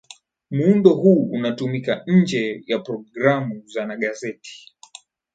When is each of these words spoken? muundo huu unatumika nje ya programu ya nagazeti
muundo 0.51 0.89
huu 0.93 1.29
unatumika 1.31 2.03
nje 2.07 2.63
ya 2.67 2.79
programu 2.79 3.63
ya 3.75 3.85
nagazeti 3.85 4.75